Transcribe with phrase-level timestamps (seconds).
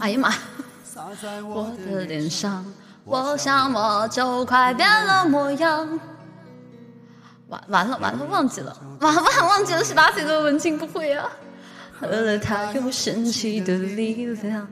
[0.00, 0.32] 哎呀妈！
[1.42, 2.64] 我的脸上，
[3.04, 5.88] 我想我就快变了模样。
[7.48, 11.30] 完完了完了，忘记了，完完忘记了十八岁的文静不会啊。
[12.00, 14.66] 喝了它有神奇的力量。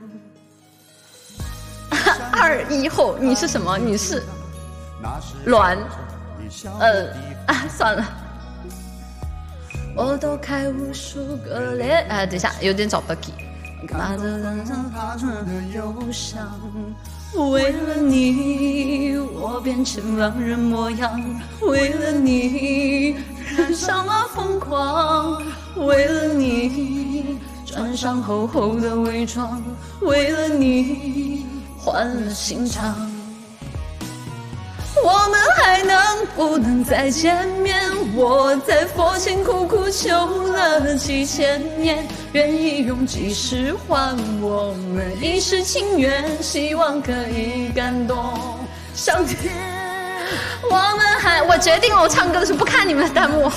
[2.33, 3.77] 二一后，你是什么？
[3.77, 4.21] 你是
[5.45, 5.77] 卵？
[6.79, 7.07] 呃
[7.47, 8.05] 啊，算了。
[9.95, 12.05] 我都开无数个脸。
[12.09, 13.15] 哎，等一下，有点找不到
[13.87, 13.97] key。
[13.97, 16.47] 拿着脸上发出的忧伤，
[17.51, 21.21] 为了你，我变成狼人模样。
[21.61, 23.15] 为了你，
[23.57, 25.41] 染上了疯狂。
[25.75, 29.61] 为了你，穿上厚厚的伪装。
[30.01, 31.45] 为了你，
[31.77, 33.14] 换了心肠。
[35.03, 37.81] 我们还能不能再见面？
[38.15, 48.17] 我在佛前苦苦求了几千年，愿意用几世换我们一世情缘，希望可以感动
[48.93, 49.53] 上天。
[50.71, 51.43] 我们还……
[51.43, 53.51] 我决定了，我唱歌的时候不看你们的弹幕。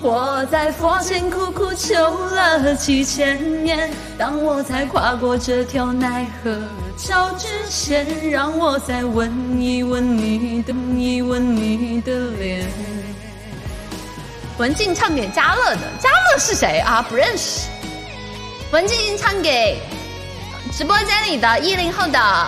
[0.00, 6.56] 我在佛前苦苦求了几千年，当我才跨过这条奈何
[6.96, 12.64] 桥之前，让我再吻一吻你的，一吻你的脸。
[14.56, 17.02] 文静唱给嘉乐的，嘉乐是谁啊？
[17.02, 17.68] 不认识。
[18.70, 19.80] 文静唱给
[20.72, 22.46] 直播间里的一零后的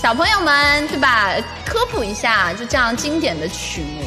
[0.00, 1.34] 小朋友们，对吧？
[1.66, 4.04] 科普一下，就这样经典的曲目，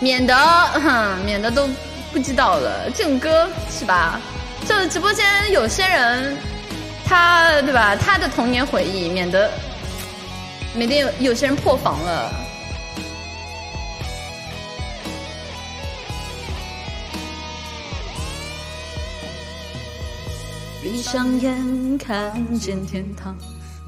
[0.00, 1.68] 免得哼，免得都。
[2.16, 4.18] 不知道了，这种歌是吧？
[4.66, 6.34] 就直播间有些人，
[7.04, 7.94] 他对吧？
[7.94, 9.50] 他的童年回忆，免得
[10.74, 12.32] 免得有有些人破防了。
[20.82, 23.36] 闭上眼，看见天堂。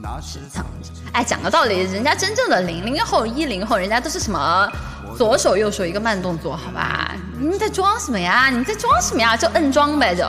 [0.03, 0.91] 那是藏着。
[1.13, 4.71] 哎，讲个道理，人家真正的零零后、一零后，人家都是什么
[5.17, 7.15] 左手右手一个慢动作，好吧？
[7.39, 8.49] 你们在装什么呀？
[8.51, 9.37] 你们在装什么呀？
[9.37, 10.25] 就摁装呗，就。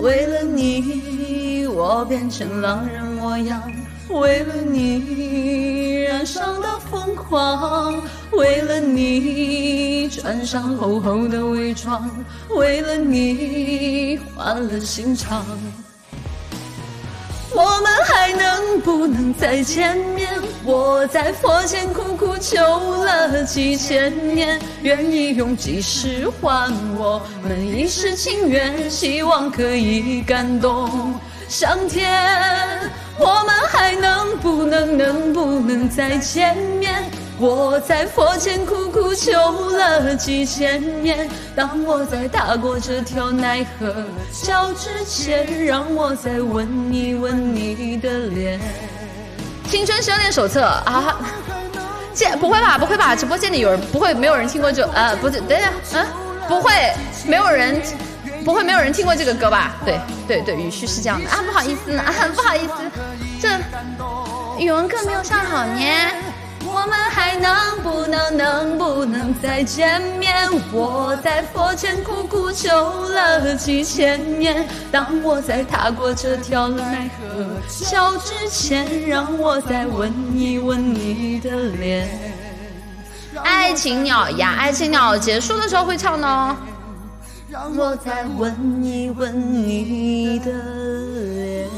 [0.00, 3.60] 为了你，我变成狼人模样；
[4.08, 8.00] 为了你，染上了疯狂；
[8.30, 12.08] 为了你，穿上厚厚的伪装；
[12.50, 15.44] 为了你，换了心肠。
[17.52, 20.29] 我们还能不能再见面？
[20.64, 31.14] 我在佛前苦苦求了几千年，愿意用几世换我们一世情缘，希望可以感动
[31.48, 32.10] 上天。
[33.18, 37.04] 我们还能不能能不能再见面？
[37.38, 39.32] 我在佛前苦苦求
[39.70, 48.60] 了几千年，当我在踏过这条奈何桥之前，让我再吻一吻你的脸。
[49.70, 51.16] 青春修炼手册啊，
[52.12, 52.76] 这不会吧？
[52.76, 53.14] 不会吧？
[53.14, 54.12] 直播间里有人不会？
[54.12, 54.84] 没有人听过这？
[54.92, 56.04] 呃，不是，等一下，嗯，
[56.48, 56.72] 不会，
[57.24, 57.80] 没有人，
[58.44, 59.76] 不会没有人听过这个歌吧？
[59.84, 62.72] 对对对，语序是这样的啊，不好意思呢，啊，不好意思，
[63.40, 63.48] 这
[64.58, 65.80] 语文课没有上好呢。
[66.72, 70.32] 我们还能不能能不能再见面？
[70.72, 72.68] 我在佛前苦苦求
[73.08, 82.08] 了几千年，当我在踏过这条奈何桥之前，让我再吻一吻你的脸。
[83.42, 86.56] 爱情鸟呀，爱情鸟结束的时候会唱呢。
[87.48, 91.68] 让我再吻一吻你的脸。